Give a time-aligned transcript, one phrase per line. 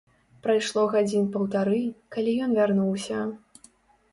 [0.45, 1.83] Прайшло гадзін паўтары,
[2.17, 3.21] калі ён вярнуўся.